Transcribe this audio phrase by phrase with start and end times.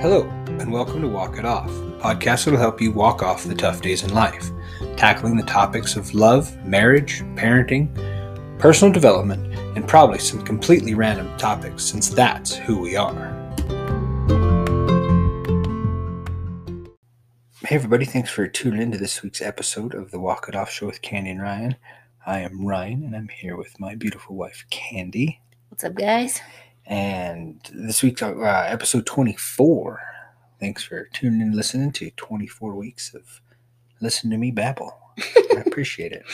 [0.00, 0.28] Hello,
[0.60, 3.82] and welcome to Walk It Off, podcast that will help you walk off the tough
[3.82, 4.48] days in life,
[4.96, 7.92] tackling the topics of love, marriage, parenting,
[8.60, 13.34] personal development, and probably some completely random topics since that's who we are.
[17.62, 20.70] Hey, everybody, thanks for tuning in to this week's episode of the Walk It Off
[20.70, 21.74] Show with Candy and Ryan.
[22.24, 25.40] I am Ryan, and I'm here with my beautiful wife, Candy.
[25.70, 26.40] What's up, guys?
[26.88, 28.32] And this week's uh,
[28.66, 30.00] episode 24.
[30.58, 33.42] Thanks for tuning in listening to 24 weeks of
[34.00, 34.98] Listen to Me Babble.
[35.18, 36.24] I appreciate it.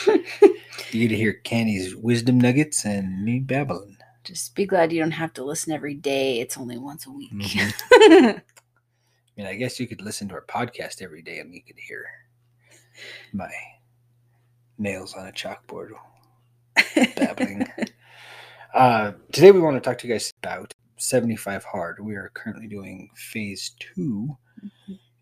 [0.92, 3.96] You get to hear Candy's wisdom nuggets and me babbling.
[4.22, 6.40] Just be glad you don't have to listen every day.
[6.40, 7.32] It's only once a week.
[7.32, 7.74] Mhm.
[7.92, 8.42] I
[9.36, 12.06] mean, I guess you could listen to our podcast every day and you could hear
[13.32, 13.50] my
[14.78, 15.90] nails on a chalkboard
[17.16, 17.66] babbling.
[18.74, 22.00] Uh, today, we want to talk to you guys about 75 Hard.
[22.00, 24.36] We are currently doing phase 2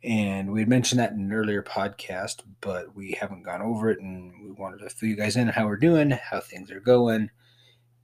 [0.05, 4.01] and we had mentioned that in an earlier podcast, but we haven't gone over it,
[4.01, 6.81] and we wanted to fill you guys in on how we're doing, how things are
[6.81, 7.31] going,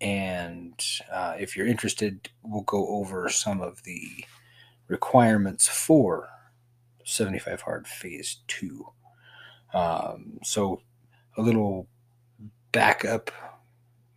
[0.00, 4.02] and uh, if you're interested, we'll go over some of the
[4.86, 6.28] requirements for
[7.04, 8.86] 75 Hard Phase 2.
[9.74, 10.82] Um, so,
[11.36, 11.88] a little
[12.70, 13.30] backup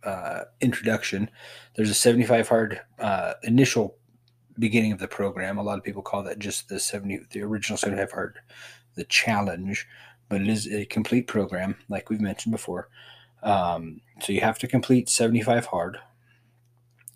[0.04, 1.30] uh, introduction.
[1.74, 3.96] There's a 75 Hard uh, initial
[4.58, 5.58] beginning of the program.
[5.58, 8.38] A lot of people call that just the 70, the original 75 Hard,
[8.94, 9.86] the challenge,
[10.28, 12.88] but it is a complete program, like we've mentioned before.
[13.42, 15.98] Um, so you have to complete 75 hard.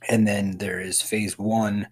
[0.09, 1.89] And then there is phase one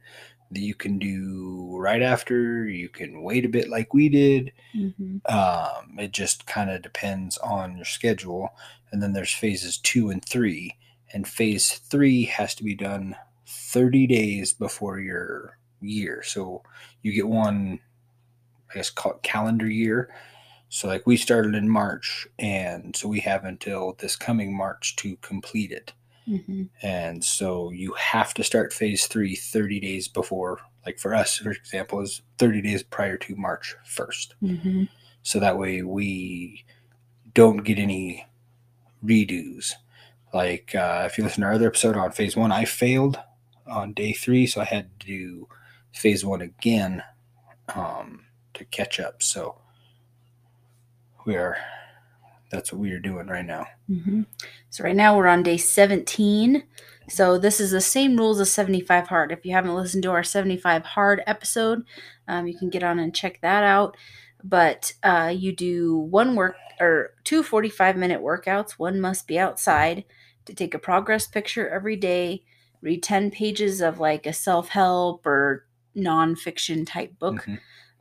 [0.50, 2.68] that you can do right after.
[2.68, 4.52] You can wait a bit like we did.
[4.74, 5.20] Mhm.
[5.30, 8.50] Um, it just kind of depends on your schedule.
[8.92, 10.76] And then there's phases two and three.
[11.14, 16.22] And phase three has to be done 30 days before your year.
[16.24, 16.62] So
[17.02, 17.78] you get one,
[18.70, 20.12] I guess, call it calendar year.
[20.70, 25.16] So, like, we started in March, and so we have until this coming March to
[25.18, 25.92] complete it.
[26.26, 26.68] Mhm.
[26.82, 31.52] And so you have to start phase three 30 days before, like for us, for
[31.52, 34.34] example, is 30 days prior to March 1st.
[34.42, 34.88] Mhm.
[35.22, 36.64] So that way we
[37.34, 38.26] don't get any
[39.04, 39.74] redos.
[40.34, 43.20] Like uh, if you listen to our other episode on phase one, I failed
[43.68, 45.48] on day three, so I had to do
[45.92, 47.04] phase one again
[47.72, 49.22] um, to catch up.
[49.22, 49.60] So
[51.24, 51.56] we are,
[52.50, 53.66] that's what we are doing right now.
[53.88, 54.26] Mhm.
[54.70, 56.64] So right now we're on day 17.
[57.08, 59.30] So this is the same rules as 75 hard.
[59.30, 61.84] If you haven't listened to our 75 hard episode,
[62.26, 63.96] um, you can get on and check that out.
[64.42, 68.72] But uh, you do one work or two 45 minute workouts.
[68.72, 70.04] One must be outside
[70.46, 72.44] to take a progress picture every day,
[72.82, 75.66] read 10 pages of like a self help or
[75.96, 77.58] nonfiction type book, Mhm.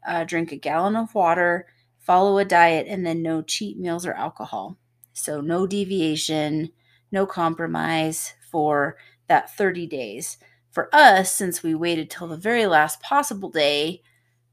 [0.07, 1.67] uh, drink a gallon of water,
[1.99, 4.77] follow a diet, and then no cheat meals or alcohol.
[5.13, 6.71] So, no deviation,
[7.11, 10.37] no compromise for that 30 days.
[10.71, 14.01] For us, since we waited till the very last possible day,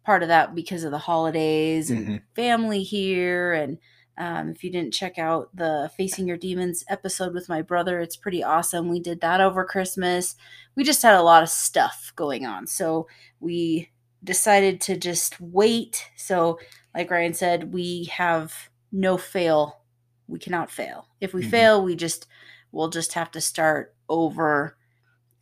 [0.04, 2.22] part of that because of the holidays and Mhm.
[2.34, 3.52] family here.
[3.52, 3.78] And
[4.20, 8.16] um, if you didn't check out the Facing Your Demons episode with my brother, it's
[8.16, 8.88] pretty awesome.
[8.88, 10.36] We did that over Christmas.
[10.76, 12.66] We just had a lot of stuff going on.
[12.68, 13.08] So,
[13.40, 13.90] we
[14.22, 16.06] decided to just wait.
[16.16, 16.60] So,
[16.94, 18.54] like Ryan said, we have
[18.92, 19.80] no fail.
[20.28, 21.08] We cannot fail.
[21.20, 21.50] If we Mhm.
[21.50, 22.26] fail, we just
[22.72, 24.76] we'll just have to start over.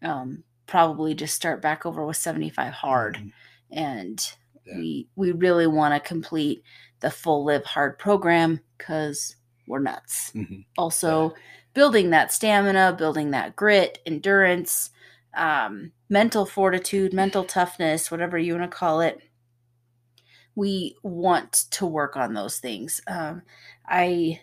[0.02, 3.32] Um, probably just start back over with seventy five hard, Mhm.
[3.72, 4.32] and
[4.68, 4.76] Yeah.
[4.76, 6.62] we we really want to complete
[7.00, 9.36] the full live hard program because
[9.66, 10.32] we're nuts.
[10.34, 10.64] Mhm.
[10.76, 11.34] Also,
[11.74, 14.90] building that stamina, building that grit, endurance,
[15.34, 19.20] um, mental fortitude, mental toughness, whatever you want to call it.
[20.54, 23.00] We want to work on those things.
[23.06, 23.42] Um,
[23.86, 24.40] I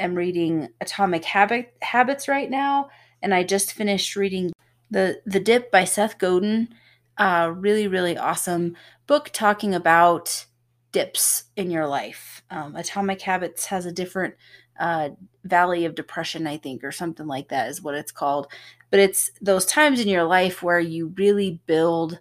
[0.00, 2.88] am reading Atomic Habit Habits right now,
[3.20, 4.52] and I just finished reading
[4.90, 6.68] the the Dip by Seth Godin.
[7.16, 8.76] Uh, really, really awesome
[9.06, 10.46] book talking about
[10.92, 12.42] dips in your life.
[12.50, 14.34] Um, Atomic Habits has a different
[14.78, 15.10] uh,
[15.44, 18.48] valley of depression, I think, or something like that is what it's called.
[18.90, 22.20] But it's those times in your life where you really build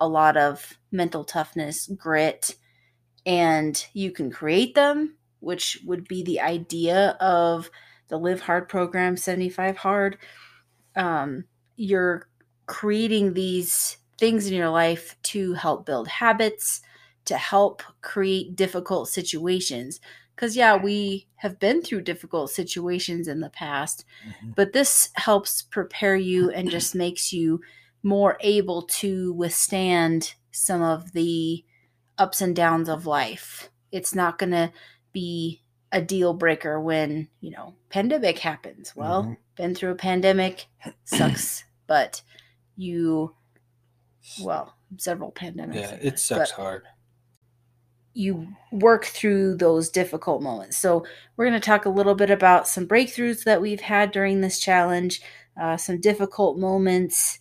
[0.00, 2.56] a lot of mental toughness, grit,
[3.26, 7.70] and you can create them, which would be the idea of
[8.08, 10.18] the Live Hard program, 75 Hard.
[10.96, 11.44] Um,
[11.76, 12.28] you're
[12.66, 16.80] creating these things in your life to help build habits,
[17.26, 20.00] to help create difficult situations.
[20.34, 24.54] Because, yeah, we have been through difficult situations in the past, Mhm.
[24.54, 27.60] but this helps prepare you and just makes you
[28.02, 31.64] more able to withstand some of the
[32.18, 33.70] ups and downs of life.
[33.92, 34.72] It's not going to
[35.12, 35.62] be
[35.92, 38.94] a deal breaker when, you know, pandemic happens.
[38.96, 39.36] Well, Mhm.
[39.56, 40.66] been through a pandemic,
[41.04, 42.22] sucks, but
[42.76, 43.34] you
[44.40, 45.74] well, several pandemics.
[45.74, 46.84] Yeah, it sucks hard.
[48.14, 50.76] you work through those difficult moments.
[50.78, 51.04] So,
[51.36, 54.58] we're going to talk a little bit about some breakthroughs that we've had during this
[54.58, 55.22] challenge,
[55.60, 57.38] uh, some difficult moments,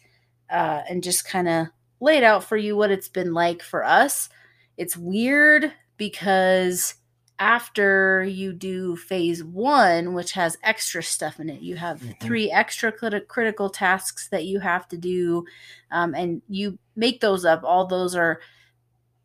[0.51, 1.68] uh, and just kind of
[2.00, 4.30] lay it out for you what it's been like for us.
[4.78, 6.94] It's weird because
[7.39, 12.19] after you do phase one, which has extra stuff in it, you have Mhm.
[12.19, 15.45] three extra crit- critical tasks that you have to do,
[15.92, 17.63] um, and you make those up.
[17.63, 18.39] All those are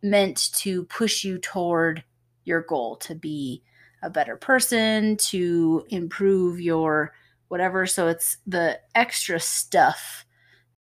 [0.03, 2.05] meant to push you toward
[2.45, 3.63] your goal to be
[4.03, 7.15] a better person, to improve your
[7.49, 7.87] whatever.
[7.87, 10.27] So it's the extra stuff.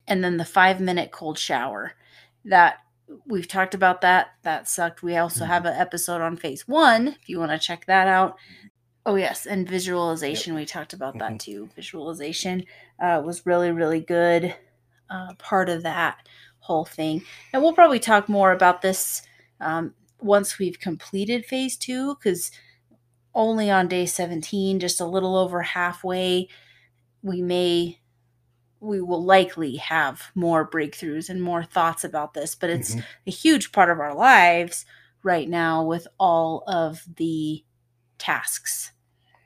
[0.07, 1.94] And then the five minute cold shower
[2.45, 2.80] that
[3.25, 4.31] we've talked about that.
[4.44, 5.04] That sucked.
[5.04, 8.38] We also have an episode on phase one if you want to check that out.
[9.06, 9.46] Oh, yes.
[9.48, 10.54] And visualization.
[10.54, 11.40] We talked about that Mhm.
[11.40, 11.69] too.
[11.75, 12.66] Visualization
[13.00, 14.56] uh, was really, really good
[15.10, 16.28] uh, part of that
[16.60, 17.24] whole thing.
[17.52, 19.24] And we'll probably talk more about this
[19.60, 22.52] um, once we've completed phase two, because
[23.34, 26.48] only on day 17, just a little over halfway,
[27.24, 28.00] we may,
[28.81, 32.56] we will likely have more breakthroughs and more thoughts about this.
[32.56, 33.06] But it's Mhm.
[33.28, 34.86] a huge part of our lives
[35.24, 37.63] right now with all of the
[38.18, 38.92] tasks.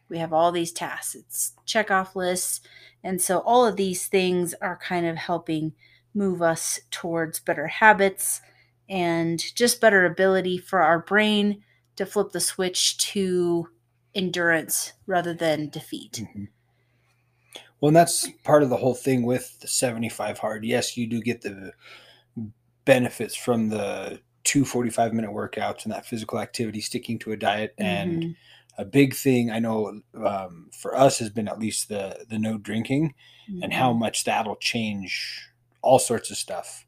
[0.10, 2.62] We have all these tasks, it's check off lists.
[3.04, 5.74] And so all of these things are kind of helping
[6.14, 8.42] move us towards better habits
[8.90, 11.64] and just better ability for our brain
[11.98, 13.70] to flip the switch to
[14.16, 16.24] endurance rather than defeat.
[16.36, 16.48] Mhm.
[17.80, 20.66] Well, and that's part of the whole thing with the 75 hard.
[20.66, 21.74] Yes, you do get the
[22.86, 27.74] benefits from the two 45 minute workouts and that physical activity, sticking to a diet.
[27.80, 28.36] And Mhm.
[28.78, 32.58] a big thing I know um, for us has been at least the, the no
[32.58, 33.16] drinking
[33.62, 34.00] and how Mhm.
[34.00, 35.50] much that'll change
[35.82, 36.86] all sorts of stuff.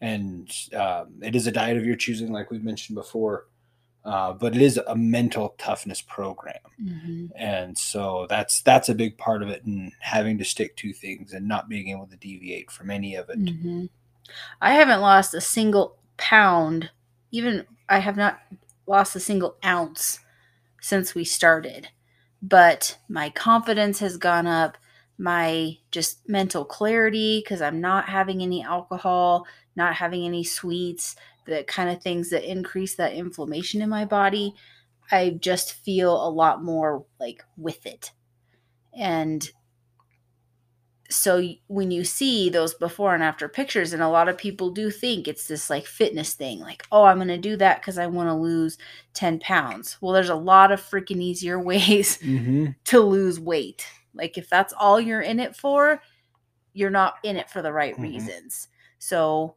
[0.00, 3.46] And um, it is a diet of your choosing, like we've mentioned before,
[4.08, 7.30] uh, but it is a mental toughness program Mhm.
[7.36, 11.32] and so that's that's a big part of it and having to stick to things
[11.32, 13.88] and not being able to deviate from any of it Mhm.
[14.60, 16.90] I haven't lost a single pound,
[17.30, 18.40] even I have not
[18.86, 20.20] lost a single ounce
[20.80, 21.88] since we started.
[22.42, 24.76] But my confidence has gone up,
[25.16, 29.46] my just mental clarity because I'm not having any alcohol,
[29.76, 31.16] not having any sweets,
[31.48, 34.54] the kind of things that increase that inflammation in my body.
[35.10, 38.12] I just feel a lot more like with it.
[38.92, 39.48] And
[41.10, 44.90] so when you see those before and after pictures and a lot of people do
[44.90, 48.06] think it's this like fitness thing like oh i'm going to do that because i
[48.06, 48.76] want to lose
[49.14, 52.66] 10 pounds well there's a lot of freaking easier ways mm-hmm.
[52.84, 56.02] to lose weight like if that's all you're in it for
[56.74, 58.02] you're not in it for the right Mhm.
[58.02, 58.68] reasons
[58.98, 59.54] so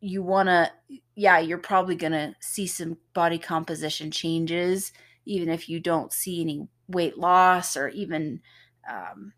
[0.00, 0.70] you want to
[1.14, 4.92] yeah you're probably going to see some body composition changes
[5.26, 8.40] even if you don't see any weight loss or even
[8.88, 9.32] um,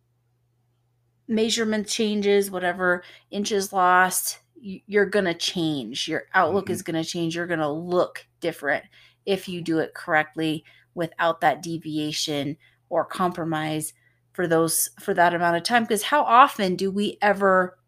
[1.28, 6.06] measurement changes, whatever inches lost, you're going to change.
[6.06, 7.34] Your outlook is going to change.
[7.34, 8.84] You're going to look different
[9.26, 10.64] if you do it correctly
[10.94, 12.56] without that deviation
[12.88, 13.94] or compromise
[14.32, 17.78] for those for that amount of time because how often do we ever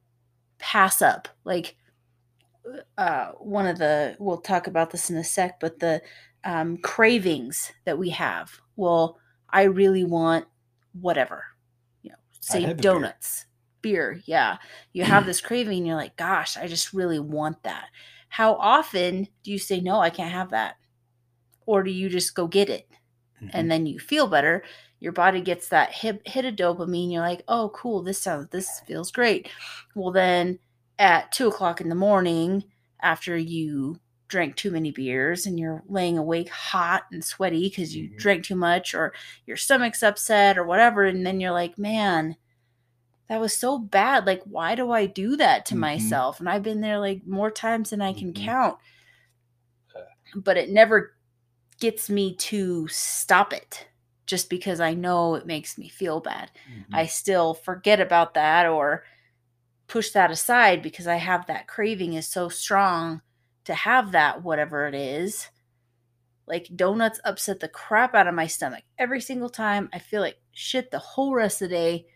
[0.58, 1.76] pass up like
[2.98, 6.00] uh one of the we'll talk about this in a sec but the
[6.44, 9.18] um cravings that we have well
[9.50, 10.46] i really want
[11.00, 11.44] whatever
[12.02, 12.74] you know say a beer.
[12.76, 13.46] donuts
[13.82, 14.20] beer.
[14.26, 14.56] yeah
[14.92, 17.86] you have this craving and you're like gosh i just really want that
[18.28, 20.76] how often do you say no i can't have that
[21.66, 22.88] or do you just go get it
[23.42, 23.50] Mhm.
[23.52, 24.62] and then you feel better
[25.00, 28.80] your body gets that hit, hit of dopamine you're like oh cool this sounds this
[28.86, 29.48] feels great
[29.94, 30.58] well then
[30.98, 32.64] at two o'clock in the morning
[33.02, 33.98] after you
[34.28, 38.18] drank too many beers and you're laying awake hot and sweaty because you Mhm.
[38.18, 39.12] drank too much or
[39.46, 42.36] your stomach's upset or whatever and then you're like man
[43.28, 45.80] that was so bad like why do i do that to Mhm.
[45.80, 48.44] myself and i've been there like more times than i can Mhm.
[48.46, 48.78] count
[50.34, 51.14] but it never
[51.80, 53.88] gets me to stop it
[54.26, 56.50] just because I know it makes me feel bad.
[56.92, 59.04] I still forget about that or
[59.86, 63.22] push that aside because I have that craving is so strong
[63.64, 65.48] to have that whatever it is.
[66.46, 69.88] Like donuts upset the crap out of my stomach every single time.
[69.92, 72.06] I feel like shit the whole rest of the day,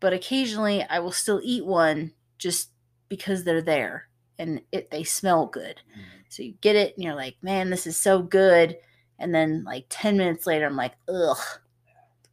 [0.00, 2.70] but occasionally I will still eat one just
[3.08, 4.08] because they're there
[4.38, 5.80] and it they smell good.
[5.90, 6.02] Mhm.
[6.28, 8.76] So you get it and you're like, man, this is so good.
[9.18, 11.38] And then like 10 minutes later, I'm like, ugh.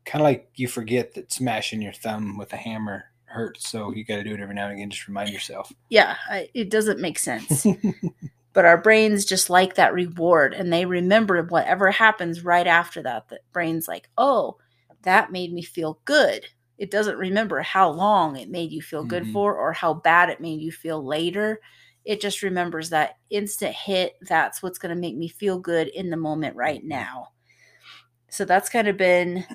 [0.03, 4.03] Kind of like you forget that smashing your thumb with a hammer hurts, so you
[4.03, 4.89] got to do it every now and again.
[4.89, 5.71] Just remind yourself.
[5.89, 7.65] Yeah, I, it doesn't make sense.
[8.53, 13.27] but our brains just like that reward and they remember whatever happens right after that.
[13.29, 14.57] The brain's like, oh,
[15.03, 16.45] that made me feel good.
[16.77, 19.33] It doesn't remember how long it made you feel good Mhm.
[19.33, 21.59] for or how bad it made you feel later.
[22.05, 24.13] It just remembers that instant hit.
[24.21, 26.87] That's what's going to make me feel good in the moment right Mhm.
[26.87, 27.29] now.
[28.29, 29.45] So that's kind of been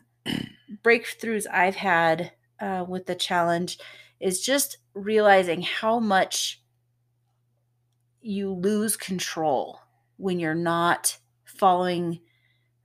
[0.82, 3.78] breakthroughs I've had uh, with the challenge
[4.20, 6.62] is just realizing how much
[8.20, 9.80] you lose control
[10.16, 12.20] when you're not following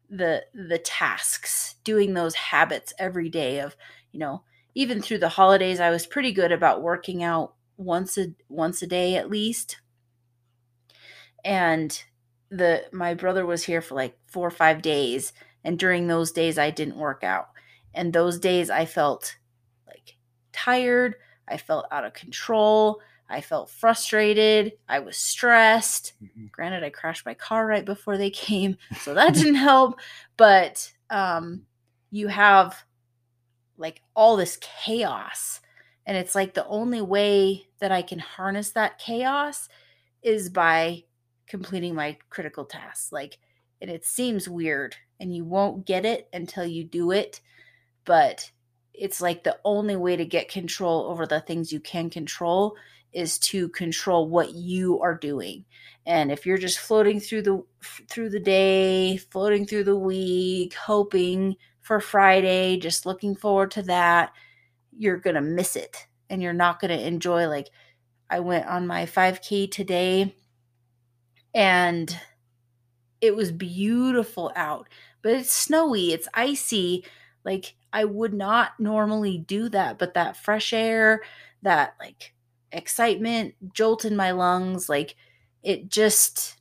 [0.09, 3.75] the the tasks doing those habits every day of
[4.11, 4.43] you know
[4.75, 8.87] even through the holidays i was pretty good about working out once a once a
[8.87, 9.79] day at least.
[11.43, 12.03] And
[12.49, 16.57] the my brother was here for like 4 or 5 days and during those days
[16.57, 17.49] I didn't work out.
[17.93, 19.37] And those days I felt
[19.87, 20.15] like
[20.51, 21.15] tired
[21.47, 26.51] I felt out of control I felt frustrated I was stressed Mhm.
[26.51, 29.99] granted I crashed my car right before they came so that didn't help
[30.37, 31.65] but um
[32.11, 32.83] you have
[33.77, 35.59] like all this chaos
[36.05, 39.67] and it's like the only way that I can harness that chaos
[40.21, 41.03] is by
[41.47, 43.11] completing my critical tasks.
[43.11, 43.39] Like,
[43.81, 47.41] and it seems weird and you won't get it until you do it,
[48.05, 48.51] but
[48.97, 52.75] it's like the only way to get control over the things you can control
[53.13, 55.65] is to control what you are doing.
[56.05, 57.63] And if you're just floating through the
[58.09, 64.31] through the day, floating through the week, hoping for Friday, just looking forward to that,
[64.97, 67.69] you're to miss it and you're not to enjoy like
[68.29, 70.35] I went on my 5k today
[71.53, 72.19] and
[73.21, 74.89] it was beautiful out,
[75.21, 77.05] but it's snowy, it's icy.
[77.43, 81.21] Like I would not normally do that, but that fresh air,
[81.61, 82.33] that like
[82.69, 85.15] excitement jolt in my lungs, like
[85.63, 86.57] it just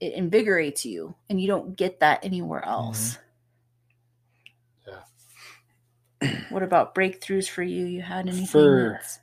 [0.00, 3.18] it invigorates you and you don't get that anywhere else.
[6.20, 6.32] Yeah.
[6.50, 7.86] What about breakthroughs for you?
[7.86, 9.20] You had anything For- that's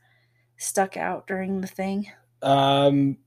[0.56, 2.10] stuck out during the thing?
[2.42, 3.18] Um,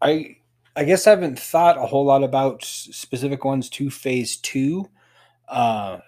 [0.00, 0.38] I
[0.74, 4.90] I guess I haven't thought a whole lot about specific ones to phase two,
[5.46, 5.98] uh,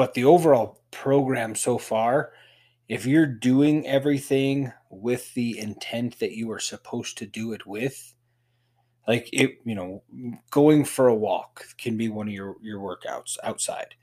[0.00, 2.32] but the overall program so far,
[2.88, 8.14] if you're doing everything with the intent that you are supposed to do it with,
[9.06, 10.02] like it, you know,
[10.50, 13.94] going for a walk can be one of your your workouts outside,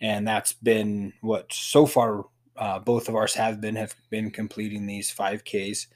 [0.00, 2.24] and that's been what so far.
[2.56, 5.86] Uh, both of ours have been have been completing these 5ks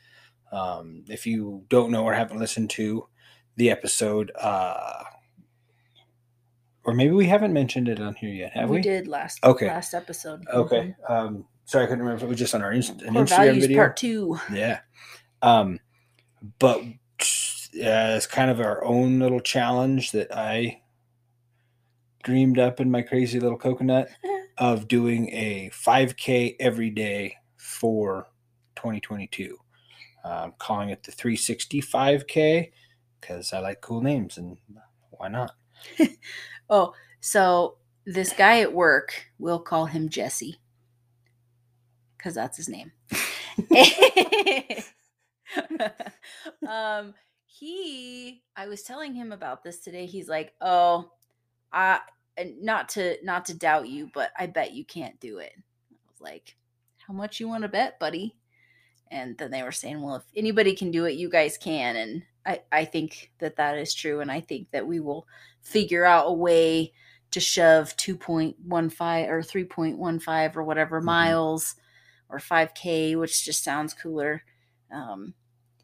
[0.52, 3.08] um, if you don't know or haven't listened to
[3.56, 5.02] the episode, uh,
[6.88, 8.76] or maybe we haven't mentioned it on here yet, have we?
[8.76, 9.66] We did last Okay.
[9.66, 10.42] last episode.
[10.48, 10.94] Okay.
[11.06, 13.28] Um, sorry, I couldn't remember if it was just on our Inst- an Core Instagram
[13.28, 13.76] values video.
[13.78, 14.38] part two.
[14.50, 14.80] Yeah.
[15.42, 15.80] Um,
[16.58, 20.80] but uh, it's kind of our own little challenge that I
[22.22, 24.08] dreamed up in my crazy little coconut
[24.58, 28.28] of doing a 5K every day for
[28.76, 29.58] 2022.
[30.24, 32.70] I'm calling it the 365K
[33.20, 34.56] because I like cool names and
[35.10, 35.52] why not?
[36.70, 40.60] Oh, so this guy at work, we'll call him Jesse.
[42.16, 42.92] Because that's his name.
[46.68, 47.14] um,
[47.46, 50.06] he I was telling him about this today.
[50.06, 51.10] He's like, Oh,
[51.72, 52.00] I
[52.60, 55.52] not to not to doubt you, but I bet you can't do it.
[55.56, 56.56] I was like,
[57.06, 58.34] How much you want to bet, buddy?
[59.10, 61.96] And then they were saying, Well, if anybody can do it, you guys can.
[61.96, 64.20] And I, I think that that is true.
[64.20, 65.26] And I think that we will
[65.60, 66.94] figure out a way
[67.30, 71.04] to shove 2.15 or 3.15 or whatever Mhm.
[71.04, 71.76] miles
[72.30, 74.42] or 5K, which just sounds cooler,
[74.90, 75.34] um,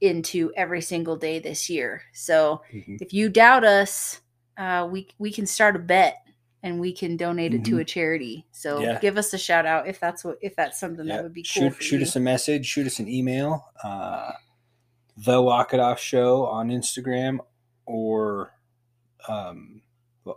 [0.00, 2.02] into every single day this year.
[2.14, 2.98] So Mhm.
[3.00, 4.22] if you doubt us,
[4.56, 6.16] uh, we we can start a bet
[6.62, 7.80] and we can donate it to Mhm.
[7.80, 8.46] a charity.
[8.52, 8.98] So Yeah.
[9.00, 11.16] give us a shout out if that's what if that's something Yeah.
[11.16, 11.70] that would be cool.
[11.70, 14.32] shoot shoot us a message, shoot us an email, uh,
[15.16, 17.38] the Walk It Off Show on Instagram
[17.86, 18.52] or
[19.28, 19.82] um,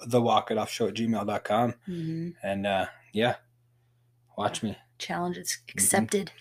[0.08, 1.74] the Walk It Off Show at gmail.com.
[1.88, 2.34] Mhm.
[2.44, 3.36] And uh, yeah,
[4.38, 4.78] watch me.
[4.98, 6.32] Challenge is accepted.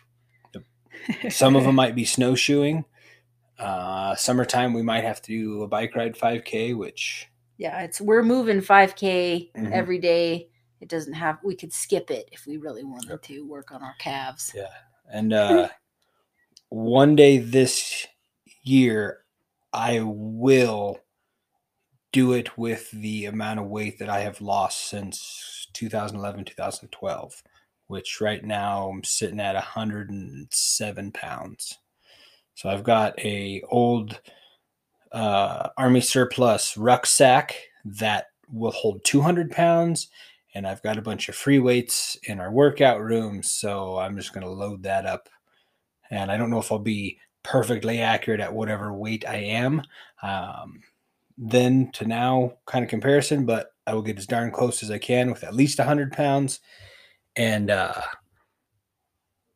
[1.29, 2.85] Some of them might be snowshoeing.
[3.59, 7.29] Uh, summertime, we might have to do a bike ride 5K, which
[7.59, 9.73] Yeah, it's we're moving 5K Mhm.
[9.73, 10.49] every day.
[10.81, 13.95] It doesn't have we could skip it if we really wanted to work on our
[13.99, 14.53] calves.
[14.55, 14.69] Yeah.
[15.11, 15.69] And uh,
[16.69, 18.07] one day this
[18.69, 19.25] year,
[19.73, 20.99] I will
[22.13, 27.43] do it with the amount of weight that I have lost since 2011, 2012,
[27.89, 31.79] which right now I'm sitting at 107 pounds.
[32.55, 34.21] So I've got a old
[35.13, 37.55] uh, army surplus rucksack
[37.85, 40.09] that will hold 200 pounds
[40.57, 43.43] and I've got a bunch of free weights in our workout room.
[43.43, 45.29] So I'm just going to load that up.
[46.11, 49.83] And I don't know if I'll be perfectly accurate at whatever weight I am.
[50.23, 50.83] Um,
[51.39, 54.99] then to now kind of comparison, but I will get as darn close as I
[54.99, 56.59] can with at least 100 pounds.
[57.37, 58.01] And uh,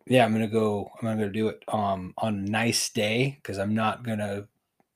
[0.06, 0.90] yeah, I'm gonna go.
[1.00, 4.46] I'm gonna do it um, on a nice day because I'm not gonna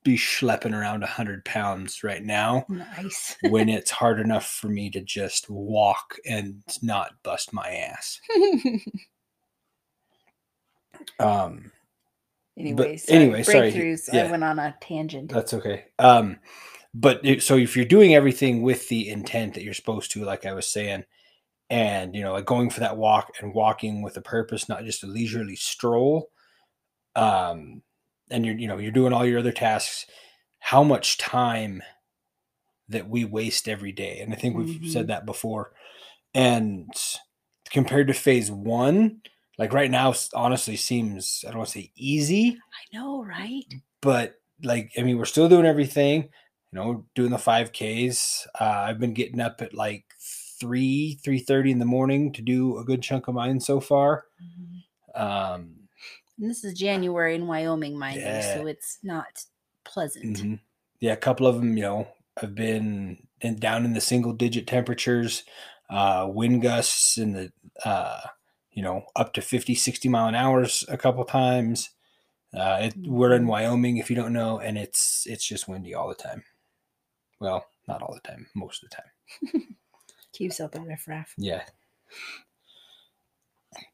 [0.05, 3.37] be schlepping around 100 pounds right now Nice.
[3.49, 8.21] when it's hard enough for me to just walk and not bust my ass.
[11.19, 11.71] Um,
[12.57, 13.73] anyway, sorry.
[13.73, 14.09] breakthroughs.
[14.13, 14.25] Yeah.
[14.25, 15.31] I went on a tangent.
[15.33, 15.87] That's okay.
[15.99, 16.39] Um,
[16.95, 20.47] but it, so if you're doing everything with the intent that you're supposed to, like
[20.47, 21.05] I was saying,
[21.71, 25.03] and you know, like going for that walk and walking with a purpose, not just
[25.03, 26.31] a leisurely stroll,
[27.17, 27.83] um,
[28.31, 30.07] and you're you know you're doing all your other tasks,
[30.61, 31.83] how much time
[32.89, 34.93] that we waste every day, and I think we've Mhm.
[34.93, 35.73] said that before,
[36.35, 36.89] and
[37.71, 39.23] compared to phase one,
[39.59, 43.65] like right now, honestly seems I don't want to say easy, I know, right?
[44.01, 46.25] but like I mean, we're still doing everything.
[46.73, 48.47] You know, doing the five Ks.
[48.61, 52.79] Uh, I've been getting up at like three three thirty in the morning to do
[52.79, 54.27] a good chunk of mine so far.
[55.15, 55.89] Um,
[56.39, 58.37] And this is January in Wyoming, mind Yeah.
[58.37, 59.45] you, so it's not
[59.85, 60.25] pleasant.
[60.39, 60.61] mhm.
[61.01, 62.09] Yeah, a couple of them, you know,
[62.39, 65.45] have been in, down in the single digit temperatures,
[65.91, 67.53] uh, wind gusts in the,
[67.85, 68.21] uh,
[68.75, 71.91] you know, up to 50, 60 mile an hours a couple times.
[72.53, 73.49] Uh, it, we're in Mhm.
[73.49, 76.45] Wyoming, if you don't know, and it's it's just windy all the time.
[77.41, 79.77] Well, not all the time, most of the time.
[80.33, 81.33] Keeps out the riffraff.
[81.37, 81.63] Yeah.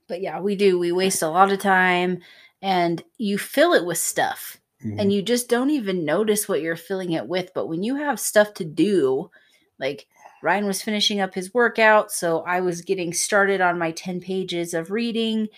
[0.09, 0.79] But yeah, we do.
[0.79, 2.21] We waste a lot of time
[2.63, 4.57] and you fill it with stuff.
[4.85, 4.99] Mhm.
[4.99, 7.53] and you just don't even notice what you're filling it with.
[7.55, 9.31] But when you have stuff to do,
[9.79, 10.07] like
[10.43, 14.75] Ryan was finishing up his workout, so I was getting started on my 10 pages
[14.75, 15.49] of reading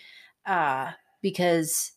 [0.46, 0.90] uh,
[1.20, 1.92] because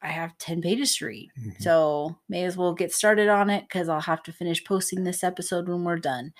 [0.00, 1.30] I have 10 pages to read.
[1.38, 1.60] Mhm.
[1.62, 5.24] So may as well get started on it because I'll have to finish posting this
[5.24, 6.32] episode when we're done.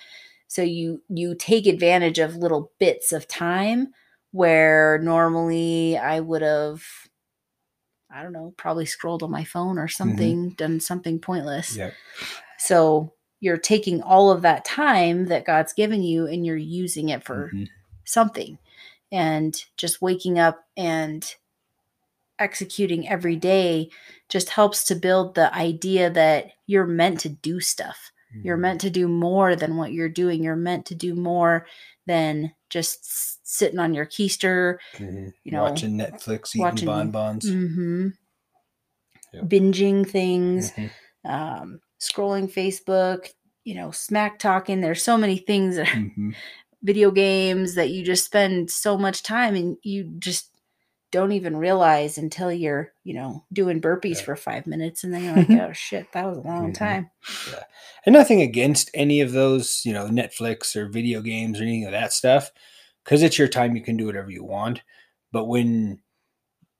[0.47, 3.89] So you you take advantage of little bits of time
[4.31, 6.83] where normally I would have
[8.11, 11.77] I don't know, probably scrolled on my phone or something, done something pointless.
[11.77, 11.91] Yeah.
[12.59, 17.23] So you're taking all of that time that God's given you and you're using it
[17.25, 17.69] for Mhm.
[18.05, 18.59] something.
[19.13, 21.35] And just waking up and
[22.39, 23.91] executing every day
[24.29, 28.13] just helps to build the idea that you're meant to do stuff.
[28.43, 28.61] You're Mhm.
[28.61, 30.43] meant to do more than what you're doing.
[30.45, 31.67] You're meant to do more
[32.07, 35.33] than just sitting on your keister, Mhm.
[35.45, 37.49] you know, watching Netflix, eating watching- bonbons.
[37.49, 38.09] hmm
[39.33, 39.45] Yep.
[39.45, 40.91] binging things, Mhm.
[41.25, 43.29] um, scrolling Facebook,
[43.65, 44.81] you know, smack talking.
[44.81, 45.87] There's so many things that
[46.19, 46.35] Mhm.
[46.83, 50.51] video games that you just spend so much time and you just
[51.11, 54.25] don't even realize until you're, you know, doing burpees Yeah.
[54.25, 56.75] for five minutes and then you're like, oh shit, that was a long Mhm.
[56.79, 57.11] time.
[58.07, 61.93] And nothing against any of those, you know, Netflix or video games or any of
[61.93, 62.51] that stuff,
[63.05, 63.75] because it's your time.
[63.75, 64.83] You can do whatever you want.
[65.33, 66.01] But when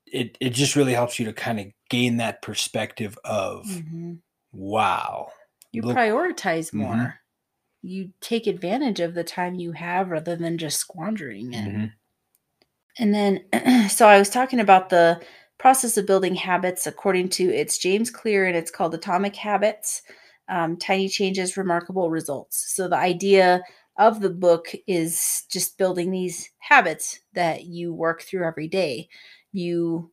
[0.05, 4.19] it, it just really helps you to kind of gain that perspective of, Mhm.
[4.51, 5.31] Wow.
[5.71, 6.73] You Look- prioritize Mhm.
[6.73, 7.19] more.
[7.81, 11.65] You take advantage of the time you have rather than just squandering it.
[11.69, 11.93] Mhm.
[12.97, 13.45] And then,
[13.89, 15.21] so I was talking about the
[15.57, 20.01] process of building habits according to it's James Clear and it's called Atomic Habits
[20.47, 22.73] um, Tiny Changes, Remarkable Results.
[22.73, 23.61] So the idea
[23.97, 29.09] of the book is just building these habits that you work through every day.
[29.51, 30.11] You,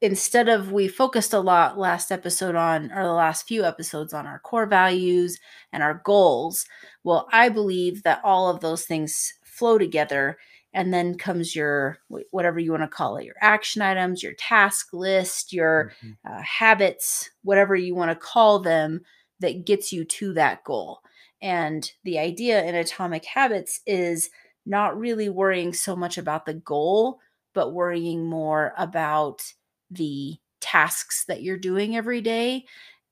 [0.00, 4.26] instead of, we focused a lot last episode on, or the last few episodes on
[4.26, 5.38] our core values
[5.72, 6.66] and our goals.
[7.04, 10.38] Well, I believe that all of those things flow together
[10.74, 11.98] and then comes your
[12.30, 16.16] whatever you want to call it your action items your task list your Mhm.
[16.28, 19.00] uh, habits whatever you want to call them
[19.40, 21.00] that gets you to that goal
[21.40, 24.30] and the idea in atomic habits is
[24.66, 27.20] not really worrying so much about the goal
[27.54, 29.42] but worrying more about
[29.90, 32.64] the tasks that you're doing every day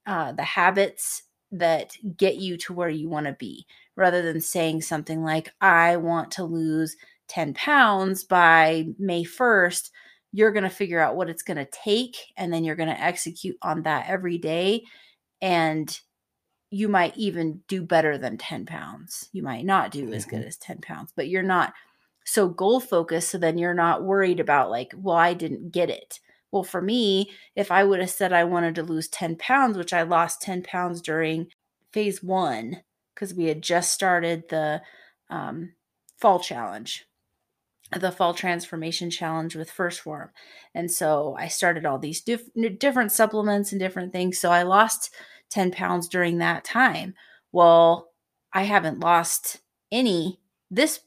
[0.06, 4.82] uh, the habits that get you to where you want to be rather than saying
[4.82, 6.96] something like i want to lose
[7.28, 9.90] 10 pounds by May 1st,
[10.32, 13.00] you're going to figure out what it's going to take and then you're going to
[13.00, 14.84] execute on that every day
[15.42, 16.00] and
[16.70, 20.46] you might even do better than 10 pounds you might not do as good Mhm.
[20.46, 21.72] as 10 pounds but you're not
[22.24, 26.20] so goal focused so then you're not worried about like well i didn't get it
[26.54, 29.92] well for me if i would have said i wanted to lose 10 pounds which
[29.92, 31.48] i lost 10 pounds during
[31.92, 32.80] phase one
[33.14, 34.80] because we had just started the
[35.30, 35.72] um,
[36.16, 37.06] fall challenge
[38.00, 40.30] the fall transformation challenge with First Form.
[40.74, 45.10] And so i started all these diff- different supplements and different things so i lost
[45.50, 47.14] 10 pounds during that time.
[47.52, 48.10] Well
[48.52, 49.60] i haven't lost
[49.92, 50.40] any
[50.70, 51.00] this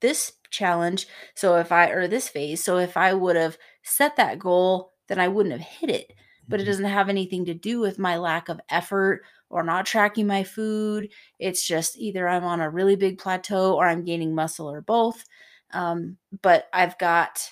[0.00, 4.38] this challenge so if i or this phase so if i would have set that
[4.38, 6.12] goal then i wouldn't have hit it
[6.48, 6.66] but it Mhm.
[6.66, 11.10] doesn't have anything to do with my lack of effort or not tracking my food
[11.38, 15.24] it's just either i'm on a really big plateau or i'm gaining muscle or both
[15.72, 17.50] um, but i've got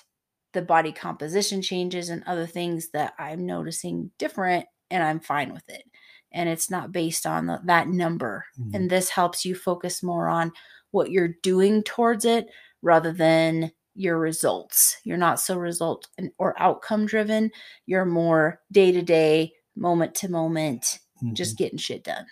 [0.53, 5.67] the body composition changes and other things that i'm noticing different and i'm fine with
[5.69, 5.83] it
[6.31, 8.75] and it's not based on the, that number Mhm.
[8.75, 10.51] and this helps you focus more on
[10.91, 12.47] what you're doing towards it
[12.81, 17.51] rather than your results you're not so result or outcome driven
[17.85, 21.33] you're more day to day moment to moment Mhm.
[21.35, 22.25] just getting shit done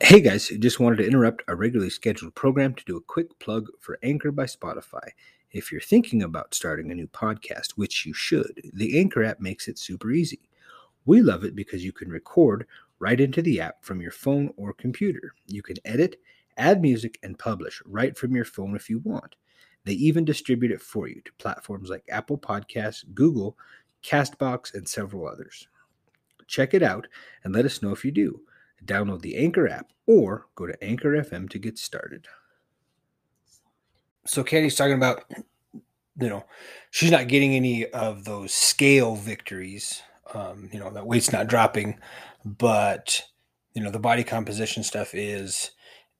[0.00, 3.66] Hey guys, just wanted to interrupt our regularly scheduled program to do a quick plug
[3.80, 5.08] for Anchor by Spotify.
[5.50, 9.66] If you're thinking about starting a new podcast, which you should, the Anchor app makes
[9.66, 10.38] it super easy.
[11.04, 12.68] We love it because you can record
[13.00, 15.34] right into the app from your phone or computer.
[15.48, 16.20] You can edit,
[16.56, 19.34] add music, and publish right from your phone if you want.
[19.88, 23.56] They even distribute it for you to platforms like Apple Podcasts, Google,
[24.04, 25.66] Castbox, and several others.
[26.46, 27.06] Check it out
[27.42, 28.42] and let us know if you do.
[28.84, 32.26] Download the Anchor app or go to Anchor FM to get started.
[34.26, 35.24] So Candy's talking about,
[35.72, 36.44] you know,
[36.90, 40.02] she's not getting any of those scale victories.
[40.34, 41.98] Um, you know, that weight's not dropping,
[42.44, 43.22] but
[43.72, 45.70] you know, the body composition stuff is,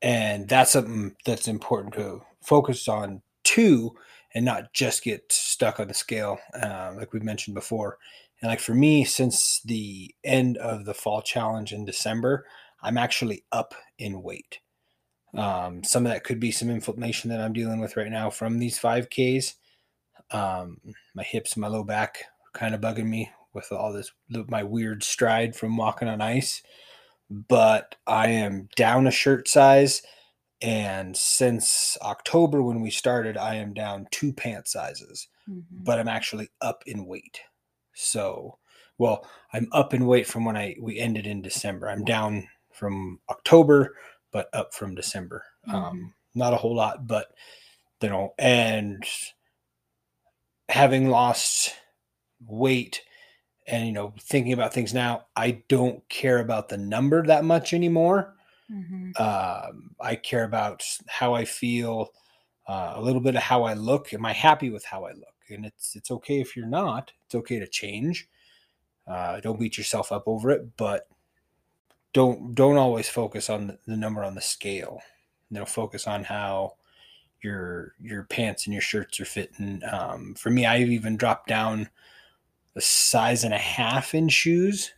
[0.00, 3.20] and that's something that's important to focus on
[3.58, 3.92] too,
[4.34, 7.98] and not just get stuck on the scale, uh, like we mentioned before.
[8.40, 12.46] And like for me, since the end of the fall challenge in December,
[12.82, 14.60] I'm actually up in weight.
[15.34, 18.58] Um, some of that could be some inflammation that I'm dealing with right now from
[18.58, 19.54] these 5Ks.
[20.30, 20.78] Um,
[21.14, 24.12] my hips, my low back kind of bugging me with all this,
[24.48, 26.62] my weird stride from walking on ice.
[27.28, 30.02] But I am down a shirt size.
[30.60, 35.28] And since October, when we started, I am down two pant sizes
[35.70, 37.40] but I'm actually up in weight.
[37.94, 38.58] So,
[38.98, 41.88] well, I'm up in weight from when I we ended in December.
[41.88, 43.94] I'm down from October,
[44.30, 45.44] but up from December.
[45.72, 47.28] Um, not a whole lot, but
[48.02, 49.04] you know, and
[50.68, 51.74] having lost
[52.40, 53.02] weight
[53.66, 57.72] and you know thinking about things now, I don't care about the number that much
[57.72, 58.34] anymore.
[58.70, 59.18] Mhm.
[59.20, 62.10] Um, I care about how I feel,
[62.66, 64.12] uh, a little bit of how I look.
[64.12, 65.34] Am I happy with how I look?
[65.50, 67.12] And it's it's okay if you're not.
[67.26, 68.28] It's okay to change.
[69.06, 71.08] Uh, don't beat yourself up over it, but
[72.12, 75.00] don't don't always focus on the, the number on the scale.
[75.50, 76.74] You know, focus on how
[77.42, 79.82] your your pants and your shirts are fitting.
[79.90, 81.88] Um, for me, I've even dropped down
[82.76, 84.92] a size and a half in shoes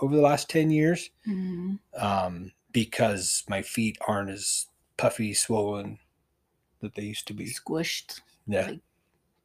[0.00, 1.78] over the last ten years Mhm.
[1.96, 5.98] um, because my feet aren't as puffy, swollen
[6.80, 7.46] that they used to be.
[7.46, 8.20] Squished.
[8.46, 8.66] Yeah.
[8.68, 8.80] Like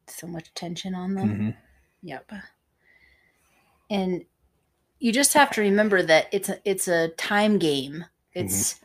[0.08, 1.30] so much tension on them.
[1.30, 1.50] hmm
[2.04, 2.32] Yep.
[3.90, 4.26] And
[5.00, 8.06] you just have to remember that it's a it's a time game.
[8.34, 8.80] It's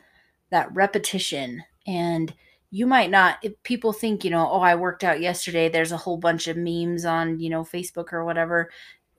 [0.51, 2.33] that repetition and
[2.71, 5.97] you might not if people think, you know, oh, I worked out yesterday, there's a
[5.97, 8.69] whole bunch of memes on, you know, Facebook or whatever,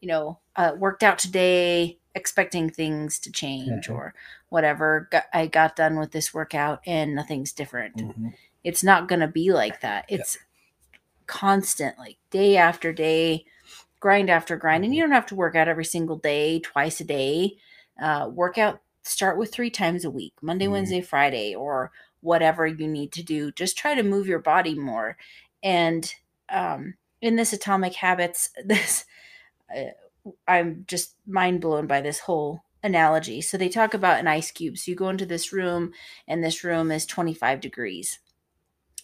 [0.00, 4.14] you know, uh, worked out today expecting things to change or
[4.48, 5.08] whatever.
[5.32, 8.00] I got done with this workout and nothing's different.
[8.00, 8.28] hmm
[8.64, 10.04] It's not going to be like that.
[10.08, 10.38] It's
[11.26, 13.44] constant, like day after day,
[14.00, 14.84] grind after grind.
[14.84, 17.56] And you don't have to work out every single day, twice a day.
[18.00, 20.72] Uh, workout, start with three times a week Monday, Mhm.
[20.72, 23.52] Wednesday, Friday, or whatever you need to do.
[23.52, 25.16] Just try to move your body more.
[25.62, 26.12] And
[26.48, 29.04] um, in this Atomic Habits, this,
[29.74, 29.90] uh,
[30.46, 33.40] I'm just mind blown by this whole analogy.
[33.40, 34.78] So they talk about an ice cube.
[34.78, 35.92] So you go into this room,
[36.26, 38.18] and this room is 25 degrees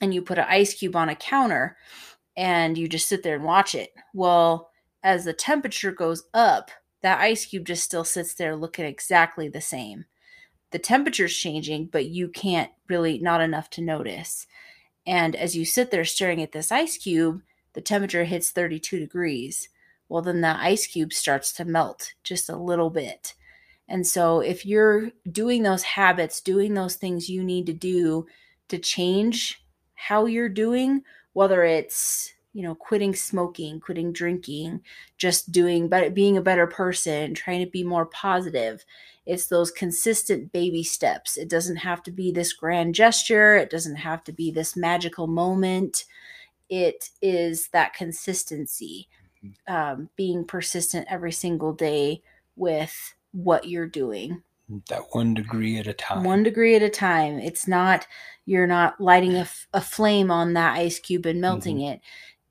[0.01, 1.77] and you put an ice cube on a counter
[2.37, 3.93] and you just sit there and watch it.
[4.13, 4.71] Well,
[5.03, 6.71] as the temperature goes up,
[7.03, 10.05] that ice cube just still sits there looking exactly the same.
[10.71, 14.47] The temperature's changing, but you can't really, not enough to notice.
[15.07, 17.43] And as you sit there staring at this ice cube,
[17.75, 19.69] the temperature hits 32 degrees,
[20.09, 23.35] well, then the ice cube starts to melt just a little bit.
[23.89, 28.27] And so, if you're doing those habits, doing those things you need to do
[28.69, 29.63] to change
[29.95, 34.81] how you're doing, whether it's you know quitting smoking quitting drinking
[35.19, 38.83] just doing but being a better person trying to be more positive
[39.27, 43.97] it's those consistent baby steps it doesn't have to be this grand gesture it doesn't
[43.97, 46.07] have to be this magical moment
[46.69, 49.09] it is that consistency.
[49.69, 52.23] Um, being persistent every single day
[52.57, 54.43] with what you're doing.
[54.89, 56.25] That one degree at a time.
[56.25, 57.39] One degree at a time.
[57.39, 58.07] It's not
[58.47, 61.95] you're not lighting a, a flame on that ice cube and melting mm-hmm.
[61.95, 62.01] it.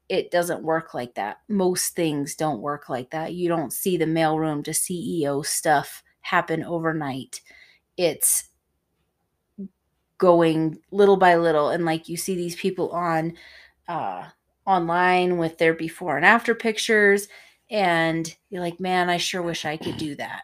[0.08, 1.40] It doesn't work like that.
[1.50, 3.34] Most things don't work like that.
[3.34, 7.42] You don't see the mailroom to ceo stuff happen overnight.
[7.98, 8.50] It's
[10.18, 11.70] going little by little.
[11.70, 13.34] And like you see these people on
[13.88, 14.26] uh
[14.66, 17.28] online with their before and after pictures
[17.70, 20.44] and you're like man i sure wish i could do that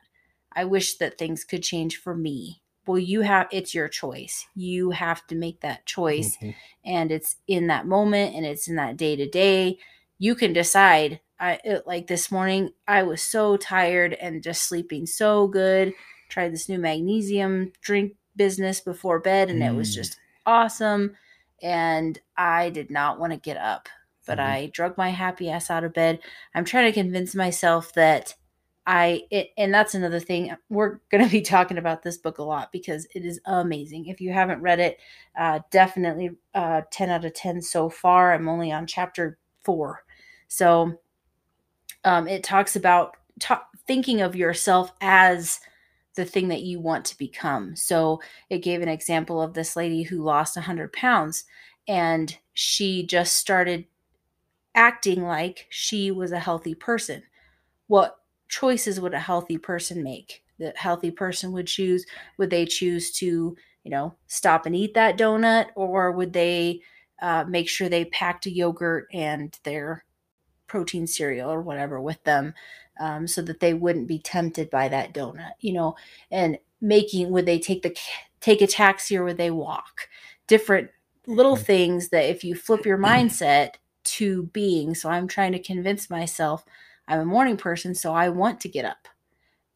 [0.54, 2.62] I wish that things could change for me.
[2.86, 4.48] Well, you have it's your choice.
[4.56, 6.36] You have to make that choice.
[6.38, 6.50] Mm-hmm.
[6.84, 9.78] And it's in that moment and it's in that day to day.
[10.18, 11.20] You can decide.
[11.40, 15.94] I it, like this morning, I was so tired and just sleeping so good.
[16.30, 19.68] Tried this new magnesium drink business before bed and mm.
[19.68, 19.96] it was mm.
[19.96, 21.16] just awesome.
[21.62, 23.90] And I did not want to get up,
[24.26, 24.52] but mm-hmm.
[24.52, 26.20] I drug my happy ass out of bed.
[26.56, 28.36] I'm trying to convince myself that
[28.86, 32.44] I it, and that's another thing we're going to be talking about this book a
[32.44, 34.08] lot because it is amazing.
[34.08, 34.98] If you haven't read it,
[35.38, 38.34] uh, definitely uh, ten out of ten so far.
[38.34, 40.04] I'm only on chapter four,
[40.48, 41.00] so
[42.04, 45.60] um, it talks about ta- thinking of yourself as
[46.16, 47.76] the thing that you want to become.
[47.76, 51.46] So it gave an example of this lady who lost 100 pounds
[51.88, 53.86] and she just started
[54.76, 57.24] acting like she was a healthy person.
[57.88, 60.44] What choices would a healthy person make?
[60.60, 62.06] The healthy person would choose
[62.38, 66.82] would they choose to, you know, stop and eat that donut or would they
[67.22, 70.06] uh, make sure they packed a yogurt and their
[70.68, 72.54] protein cereal or whatever with them
[73.00, 75.96] um, so that they wouldn't be tempted by that donut, you know,
[76.32, 77.96] and making would they take the
[78.40, 80.08] take a taxi or would they walk?
[80.48, 80.90] Different
[81.28, 86.10] little things that if you flip your mindset to being, so I'm trying to convince
[86.10, 86.66] myself
[87.08, 89.08] I'm a morning person, so I want to get up.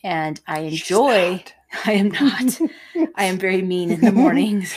[0.03, 1.43] And I enjoy,
[1.85, 2.61] I am not.
[3.15, 4.73] I am very mean in the mornings.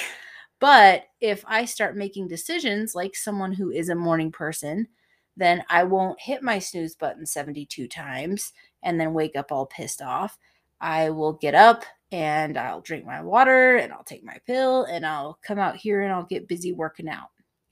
[0.60, 4.88] But if I start making decisions like someone who is a morning person,
[5.36, 10.02] then I won't hit my snooze button 72 times and then wake up all pissed
[10.02, 10.36] off.
[10.80, 15.06] I will get up and I'll drink my water and I'll take my pill and
[15.06, 17.28] I'll come out here and I'll get busy working out.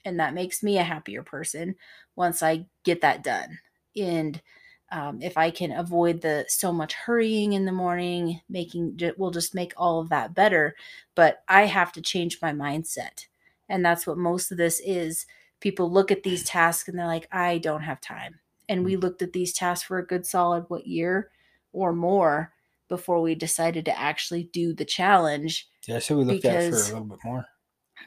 [0.07, 1.75] And that makes me a happier person
[2.15, 3.59] once I get that done.
[3.97, 4.41] And
[4.89, 9.53] um, if I can avoid the so much hurrying in the morning, making will just
[9.53, 10.77] make all of that better.
[11.13, 13.25] But I have to change my mindset,
[13.67, 15.25] and that's what most of this is.
[15.59, 18.39] People look at these tasks and they're like, "I don't have time."
[18.69, 19.01] And we mm.
[19.01, 21.31] looked at these tasks for a good solid what year
[21.73, 22.53] or more
[22.87, 25.67] before we decided to actually do the challenge.
[25.85, 27.45] Yeah, so we looked because, at it for a little bit more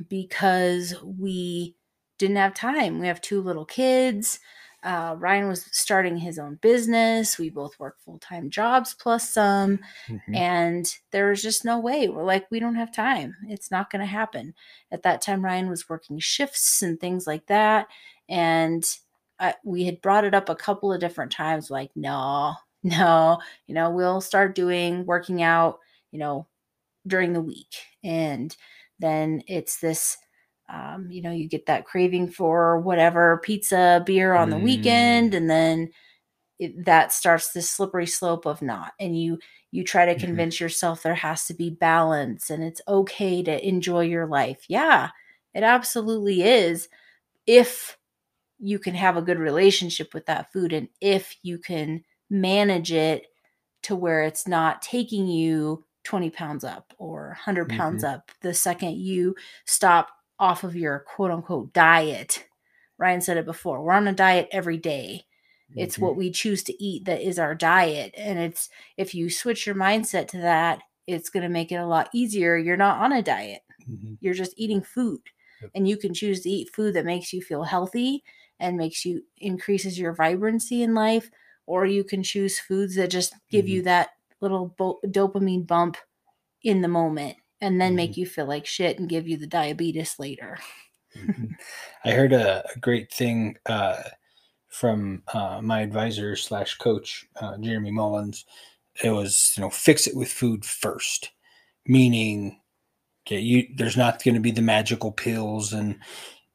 [0.09, 1.75] because we
[2.20, 3.00] didn't have time.
[3.00, 4.38] We have two little kids
[4.83, 7.38] uh, Ryan was starting his own business.
[7.38, 9.78] We both work full time jobs plus some.
[10.09, 10.35] Mm-hmm.
[10.35, 12.09] And there was just no way.
[12.09, 13.37] We're like, we don't have time.
[13.48, 14.54] It's not going to happen.
[14.90, 17.88] At that time, Ryan was working shifts and things like that.
[18.28, 18.85] And
[19.38, 23.74] I, we had brought it up a couple of different times like, no, no, you
[23.74, 25.78] know, we'll start doing working out,
[26.11, 26.46] you know,
[27.06, 27.74] during the week.
[28.02, 28.56] And
[28.98, 30.16] then it's this
[30.72, 34.62] um, you know, you get that craving for whatever pizza, beer on the mm.
[34.62, 35.90] weekend, and then
[36.59, 38.92] it, that starts this slippery slope of not.
[39.00, 39.38] And you
[39.72, 40.26] you try to mm-hmm.
[40.26, 40.64] convince mm-hmm.
[40.64, 44.64] yourself there has to be balance and it's okay to enjoy your life.
[44.68, 45.11] Yeah,
[45.54, 46.88] it absolutely is.
[47.46, 47.96] If
[48.59, 53.26] you can have a good relationship with that food and if you can manage it
[53.83, 58.14] to where it's not taking you 20 pounds up or 100 pounds mm-hmm.
[58.14, 62.46] up the second you stop off of your quote unquote diet.
[62.98, 63.83] Ryan said it before.
[63.83, 65.26] We're on a diet every day.
[65.76, 66.05] It's mm-hmm.
[66.05, 68.12] what we choose to eat that is our diet.
[68.16, 71.87] And it's if you switch your mindset to that, it's going to make it a
[71.87, 72.57] lot easier.
[72.57, 73.62] You're not on a diet.
[73.88, 74.14] Mm-hmm.
[74.20, 75.20] You're just eating food.
[75.62, 75.70] Yep.
[75.74, 78.24] And you can choose to eat food that makes you feel healthy
[78.59, 81.31] and makes you increases your vibrancy in life
[81.66, 83.74] or you can choose foods that just give mm-hmm.
[83.74, 85.96] you that little bo- dopamine bump
[86.62, 88.20] in the moment and then make mm-hmm.
[88.20, 90.59] you feel like shit and give you the diabetes later.
[91.16, 91.46] Mm-hmm.
[92.05, 94.03] I heard a, a great thing uh,
[94.68, 98.44] from uh, my advisor slash coach, uh, Jeremy Mullins.
[99.03, 101.31] It was, you know, fix it with food first,
[101.87, 102.61] meaning,
[103.27, 105.99] okay, you there's not going to be the magical pills, and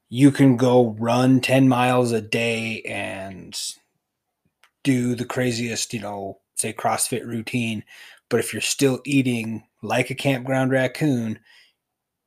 [0.09, 3.59] you can go run ten miles a day and
[4.83, 7.83] do the craziest, you know, say CrossFit routine,
[8.29, 11.39] but if you're still eating like a campground raccoon,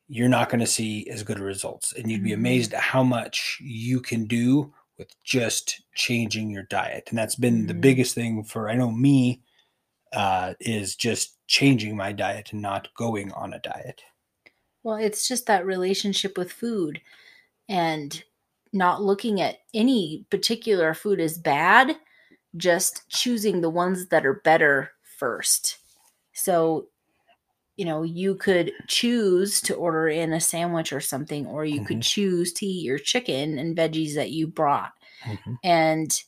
[0.08, 1.92] you're not going to see as good results.
[1.92, 2.32] And you'd be Mm-hmm.
[2.32, 7.08] amazed at how much you can do with just changing your diet.
[7.10, 7.80] And that's been the Mhm.
[7.80, 9.42] biggest thing for, I know me,
[10.12, 14.02] uh, is just changing my diet and not going on a diet.
[14.82, 17.00] Well, it's just that relationship with food
[17.68, 18.22] and
[18.72, 21.96] not looking at any particular food as bad,
[22.56, 25.78] just choosing the ones that are better first.
[26.38, 26.88] So,
[27.76, 31.98] you know, you could choose to order in a sandwich or something, or you could
[31.98, 32.02] Mhm.
[32.04, 34.92] choose to eat your chicken and veggies that you brought.
[35.24, 35.58] Mhm.
[35.62, 36.22] And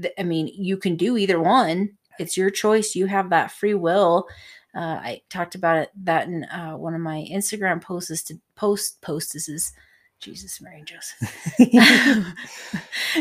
[0.00, 1.98] th- I mean, you can do either one.
[2.18, 2.94] It's your choice.
[2.94, 4.28] You have that free will.
[4.74, 9.00] Uh, I talked about it that in uh, one of my Instagram posts to post
[9.02, 9.72] postesses.
[10.20, 11.54] Jesus, Mary and Joseph.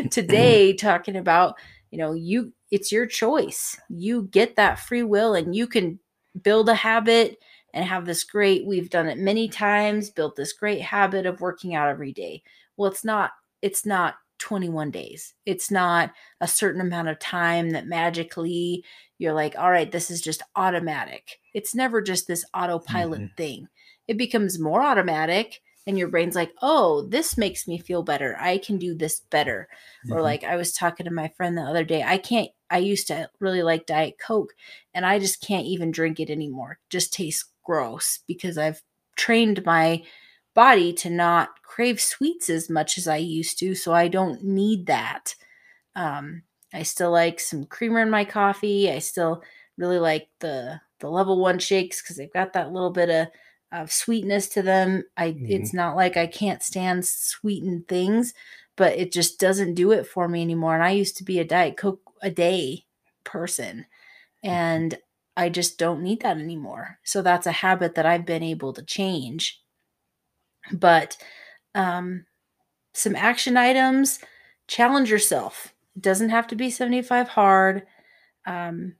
[0.11, 1.55] Today, talking about
[1.91, 3.79] you know you it's your choice.
[3.89, 5.99] You get that free will, and you can
[6.43, 7.37] build a habit
[7.73, 8.65] and have this great.
[8.65, 10.09] We've done it many times.
[10.09, 12.43] Built this great habit of working out every day.
[12.77, 13.31] Well, it's not.
[13.61, 15.33] It's not 21 days.
[15.45, 18.83] It's not a certain amount of time that magically
[19.17, 21.39] you're like, all right, this is just automatic.
[21.53, 23.35] It's never just this autopilot Mhm.
[23.35, 23.67] thing.
[24.07, 28.37] It becomes more automatic, and your brain's like, oh, this makes me feel better.
[28.39, 29.69] I can do this better.
[30.09, 30.23] Or Mhm.
[30.23, 33.29] like I was talking to my friend the other day, I can't, I used to
[33.39, 34.53] really like Diet Coke,
[34.93, 36.73] and I just can't even drink it anymore.
[36.73, 38.81] It just tastes gross because I've
[39.15, 40.03] trained my
[40.53, 44.87] body to not crave sweets as much as I used to, so I don't need
[44.87, 45.35] that.
[45.95, 48.91] Um, I still like some creamer in my coffee.
[48.91, 49.43] I still
[49.77, 53.27] really like the the level one shakes because they've got that little bit of,
[53.71, 55.03] of sweetness to them.
[55.17, 58.33] I it's not like I can't stand sweetened things,
[58.75, 60.75] but it just doesn't do it for me anymore.
[60.75, 62.85] And I used to be a diet coke a day
[63.23, 63.85] person,
[64.43, 64.97] and
[65.35, 66.99] I just don't need that anymore.
[67.03, 69.61] So that's a habit that I've been able to change.
[70.71, 71.17] But
[71.75, 72.25] um,
[72.93, 74.19] some action items
[74.67, 75.73] challenge yourself.
[75.95, 77.83] It doesn't have to be 75 hard.
[78.45, 78.95] Um,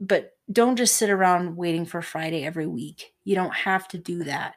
[0.00, 3.14] but don't just sit around waiting for Friday every week.
[3.24, 4.54] You don't have to do that.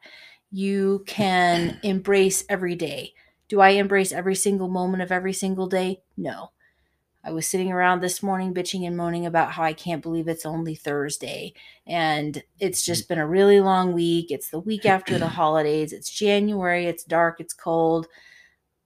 [0.52, 3.14] You can embrace every day.
[3.48, 6.02] Do I embrace every single moment of every single day?
[6.18, 6.52] No.
[7.24, 10.46] I was sitting around this morning bitching and moaning about how I can't believe it's
[10.46, 11.54] only Thursday.
[11.88, 13.08] And it's just mm.
[13.10, 14.30] been a really long week.
[14.30, 15.92] It's the week after the holidays.
[15.92, 16.86] It's January.
[16.86, 17.40] It's dark.
[17.40, 18.08] It's cold.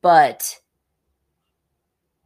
[0.01, 0.55] But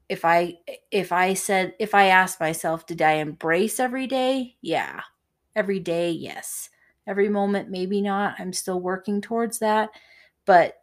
[0.09, 0.57] if I
[0.91, 4.57] if I said if I asked myself, did I embrace every day?
[4.61, 5.01] Yeah.
[5.55, 6.69] Every day, yes.
[7.07, 8.35] Every moment, maybe not.
[8.39, 9.89] I'm still working towards that.
[10.45, 10.75] But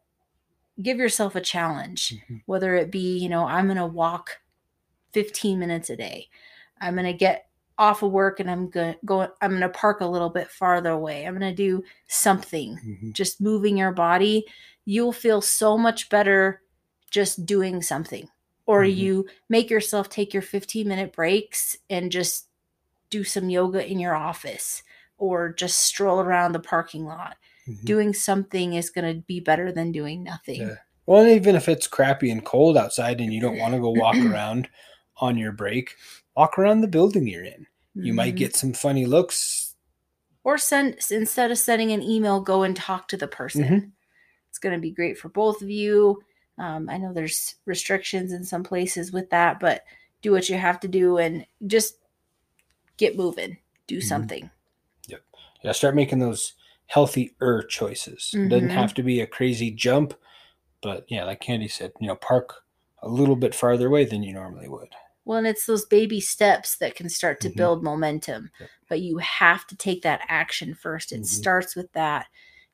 [0.83, 2.43] give yourself a challenge, Mhm.
[2.47, 4.41] whether it be, you know, I'm going to walk
[5.13, 6.29] 15 minutes a day.
[6.81, 7.47] I'm going to get
[7.79, 10.51] off of work and I'm going to go I'm going to park a little bit
[10.51, 11.27] farther away.
[11.27, 12.79] I'm going to do something.
[12.79, 13.13] Mhm.
[13.15, 14.47] Just moving your body,
[14.85, 16.63] you'll feel so much better
[17.11, 18.29] just doing something.
[18.67, 18.97] Or Mhm.
[18.97, 22.47] you make yourself take your 15 minute breaks and just
[23.11, 24.83] do some yoga in your office
[25.19, 27.37] or just stroll around the parking lot.
[27.69, 27.85] Mhm.
[27.85, 30.61] Doing something is going to be better than doing nothing.
[30.63, 30.77] Yeah.
[31.07, 34.15] Well, even if it's crappy and cold outside and you don't want to go walk
[34.35, 34.69] around
[35.17, 35.97] on your break,
[36.37, 37.67] walk around the building you're in.
[37.95, 38.39] You might Mhm.
[38.39, 39.75] get some funny looks.
[40.43, 43.93] or send instead of sending an email go and talk to the person Mhm.
[44.49, 46.23] it's going to be great for both of you
[46.61, 49.83] um, i know there's restrictions in some places with that but
[50.23, 51.97] do what you have to do and just
[52.97, 54.03] get moving do Mhm.
[54.05, 54.51] something
[55.63, 56.55] Yeah, start making those
[56.87, 58.31] healthier choices.
[58.35, 58.75] It doesn't Mhm.
[58.75, 60.15] have to be a crazy jump,
[60.83, 62.63] but yeah, like Candy said, you know, park
[63.03, 64.89] a little bit farther away than you normally would.
[65.27, 67.57] well and it's those baby steps that can start to Mhm.
[67.57, 68.71] build momentum Yep.
[68.89, 71.27] but you have to take that action first it Mhm.
[71.27, 72.27] starts with that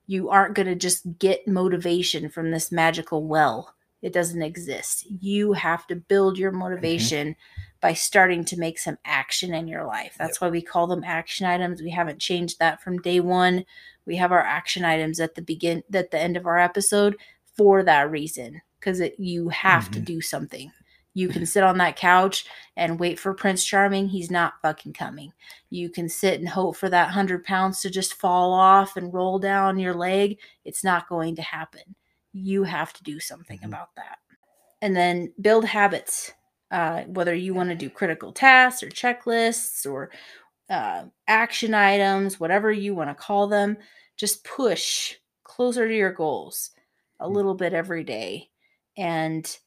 [0.07, 3.75] you aren't going to just get motivation from this magical well
[4.07, 7.35] it doesn't exist you have to build your motivation
[7.81, 11.45] by starting to make some action in your life that's why we call them action
[11.47, 13.65] items we haven't changed that from day one
[14.07, 17.17] we have our action items at the begin at the end of our episode
[17.57, 20.05] for that reason because you have to Mhm.
[20.05, 20.71] do something
[21.15, 22.45] you can sit on that couch
[22.77, 24.07] and wait for Prince Charming.
[24.07, 25.33] He's not fucking coming.
[25.71, 29.39] You can sit and hope for that hundred pounds to just fall off and roll
[29.39, 30.39] down your leg.
[30.67, 31.95] It's not going to happen.
[32.37, 33.67] You have to do something Mhm.
[33.67, 34.19] about that.
[34.83, 36.33] And then build habits.
[36.73, 40.11] uh, whether you want to do critical tasks or checklists or
[40.71, 43.77] uh, action items, whatever you want to call them,
[44.17, 46.71] just push closer to your goals
[47.21, 48.51] a little bit every day
[48.97, 49.59] and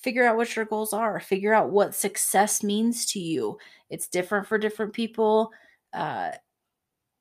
[0.00, 1.20] figure out what your goals are.
[1.20, 3.58] Figure out what success means to you.
[3.90, 5.52] It's different for different people.
[5.92, 6.32] Uh,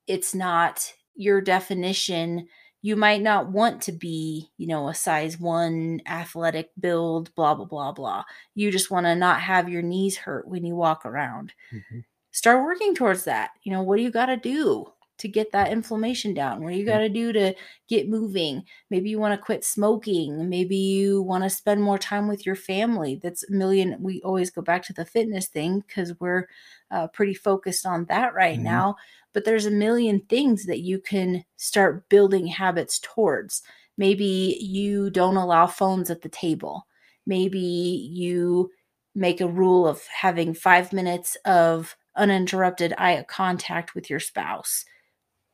[0.08, 2.48] it's not your definition.
[2.82, 7.66] You might not want to be, you know, a size one athletic build, blah, blah,
[7.66, 8.24] blah, blah.
[8.56, 11.54] You just want to not have your knees hurt when you walk around.
[11.72, 12.00] Mm-hmm.
[12.32, 13.52] Start working towards that.
[13.64, 14.92] You know, what do you got to do?
[15.22, 16.64] To get that inflammation down?
[16.64, 17.54] What do you got to do to
[17.88, 18.64] get moving?
[18.90, 20.50] Maybe you want to quit smoking.
[20.50, 23.20] Maybe you want to spend more time with your family.
[23.22, 23.98] That's a million.
[24.00, 26.48] We always go back to the fitness thing because we're
[26.90, 28.64] uh, pretty focused on that right mm-hmm.
[28.64, 28.96] now.
[29.34, 33.62] But there's a million things that you can start building habits towards.
[33.98, 36.88] Maybe you don't allow phones at the table.
[37.28, 38.72] Maybe you
[39.14, 44.84] make a rule of having five minutes of uninterrupted eye contact with your spouse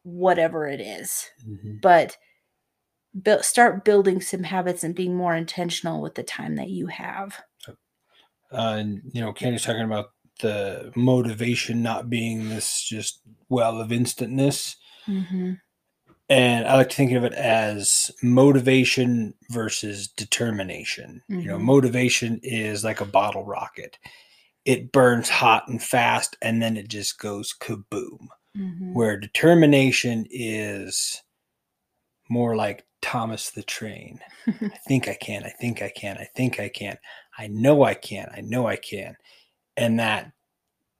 [0.08, 1.30] whatever it is.
[1.47, 1.78] Mm-hmm.
[1.82, 2.18] But
[3.14, 7.38] bu- start building some habits and being more intentional with the time that you have.
[7.68, 7.74] Uh,
[8.51, 14.78] and you know, Candy's talking about the motivation not being this just well of instantness.
[15.08, 15.53] Mm-hmm.
[16.30, 21.22] And I like to think of it as motivation versus determination.
[21.30, 21.41] Mm-hmm.
[21.41, 21.66] You know, mm-hmm.
[21.66, 23.97] motivation is like a bottle rocket.
[24.64, 28.28] It burns hot and fast and then it just goes kaboom
[28.58, 28.93] mm-hmm.
[28.93, 31.22] where determination is
[32.30, 34.20] more like Thomas the Train.
[34.47, 34.51] I
[34.88, 36.97] think I can, I think I can, I think I can.
[37.38, 39.16] I know I can, I know I can.
[39.76, 40.32] And that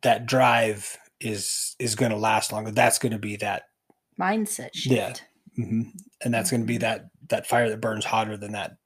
[0.04, 2.72] that drive is is going to last longer.
[2.72, 3.64] That's going to be that
[4.20, 4.88] mindset shift.
[4.88, 5.14] Yeah.
[5.60, 5.82] Mm-hmm.
[6.24, 6.58] And that's mm-hmm.
[6.58, 8.78] going to be that that fire that burns hotter than that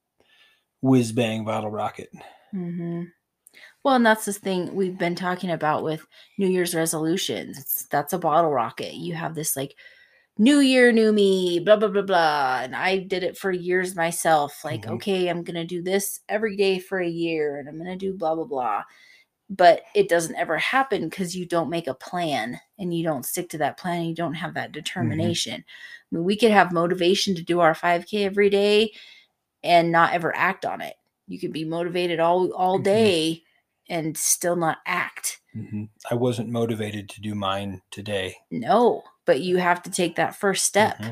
[0.81, 2.09] whiz bang bottle rocket.
[2.53, 3.03] Mm-hmm.
[3.83, 6.05] Well, and that's the thing we've been talking about with
[6.37, 7.57] New Year's resolutions.
[7.57, 8.93] It's, that's a bottle rocket.
[8.93, 9.75] You have this like
[10.37, 12.61] new year, new me, blah, blah, blah, blah.
[12.63, 14.63] And I did it for years myself.
[14.63, 14.93] Like, mm-hmm.
[14.93, 17.95] okay, I'm going to do this every day for a year and I'm going to
[17.95, 18.83] do blah, blah, blah.
[19.49, 23.49] But it doesn't ever happen because you don't make a plan and you don't stick
[23.49, 24.05] to that plan.
[24.05, 24.73] you don't have that mm-hmm.
[24.73, 25.59] determination.
[25.59, 26.15] Mm-hmm.
[26.15, 28.91] I mean, we could have motivation to do our 5K every day
[29.63, 30.95] and not ever act on it.
[31.31, 32.83] You can be motivated all all mm-hmm.
[32.83, 33.43] day
[33.89, 35.41] and still not act.
[35.55, 35.85] Mm-hmm.
[36.09, 38.37] I wasn't motivated to do mine today.
[38.49, 40.97] No, but you have to take that first step.
[40.97, 41.11] Mm-hmm.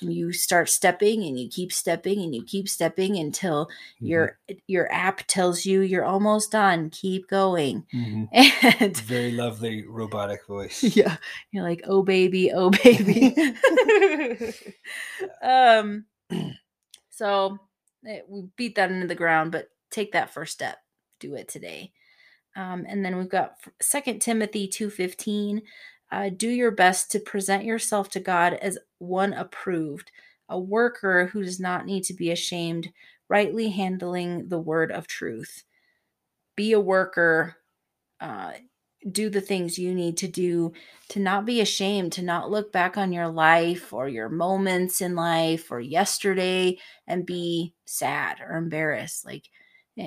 [0.00, 4.06] You start stepping and you keep stepping and you keep stepping until mm-hmm.
[4.06, 6.90] your your app tells you you're almost done.
[6.90, 7.86] Keep going.
[7.94, 8.24] Mm-hmm.
[8.82, 10.82] And very lovely robotic voice.
[10.96, 11.16] Yeah.
[11.50, 13.32] You're like, "Oh baby, oh baby."
[15.42, 16.04] um
[17.10, 17.58] so
[18.06, 20.78] eh, we beat that into the ground, but take that first step.
[21.20, 21.92] Do it today.
[22.56, 25.62] Um, and then we've got Second Timothy 2.15.
[26.10, 30.10] Uh, do your best to present yourself to God as one approved,
[30.48, 32.90] a worker who does not need to be ashamed,
[33.28, 35.64] rightly handling the word of truth.
[36.56, 37.56] Be a worker.
[38.20, 38.52] Uh,
[39.10, 40.72] do the things you need to do
[41.08, 45.14] to not be ashamed, to not look back on your life or your moments in
[45.14, 46.76] life or yesterday
[47.06, 49.24] and be sad or embarrassed.
[49.24, 49.48] Like,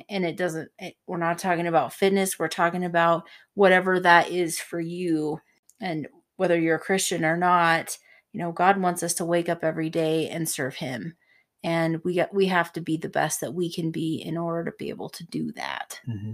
[0.10, 3.24] and it doesn't it, we're not talking about fitness we're talking about
[3.56, 5.39] whatever that is for you
[5.82, 7.97] and whether you're a christian or not
[8.32, 11.16] you know god wants us to wake up every day and serve him
[11.64, 14.78] and we we have to be the best that we can be in order to
[14.78, 16.34] be able to do that mm-hmm.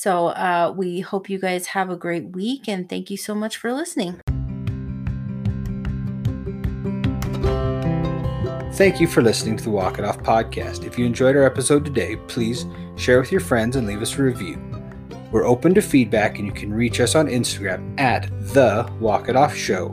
[0.00, 3.58] So uh, we hope you guys have a great week and thank you so much
[3.58, 4.18] for listening
[8.74, 10.86] Thank you for listening to the Walk It Off podcast.
[10.86, 12.64] If you enjoyed our episode today, please
[12.96, 14.58] share with your friends and leave us a review.
[15.30, 19.36] We're open to feedback and you can reach us on Instagram at the Walk It
[19.36, 19.90] Off Show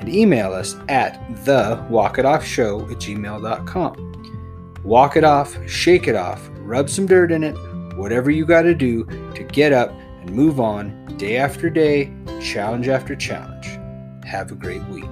[0.00, 4.82] and email us at the Walk It Off Show at gmail.com.
[4.84, 7.56] Walk it off, shake it off, rub some dirt in it,
[7.96, 9.90] whatever you got to do to get up
[10.20, 13.66] and move on day after day, challenge after challenge.
[14.24, 15.04] Have a great week.